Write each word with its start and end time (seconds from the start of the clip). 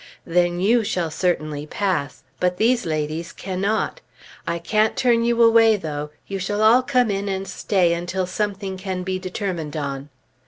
"Then 0.25 0.59
you 0.59 0.83
shall 0.83 1.11
certainly 1.11 1.67
pass; 1.67 2.23
but 2.39 2.57
these 2.57 2.87
ladies 2.87 3.31
cannot. 3.31 4.01
I 4.47 4.57
can't 4.57 4.97
turn 4.97 5.23
you 5.23 5.43
away, 5.43 5.75
though; 5.75 6.09
you 6.25 6.39
shall 6.39 6.63
all 6.63 6.81
come 6.81 7.11
in 7.11 7.29
and 7.29 7.47
stay 7.47 7.93
until 7.93 8.25
something 8.25 8.77
can 8.79 9.03
be 9.03 9.19
determined 9.19 9.77
on." 9.77 10.09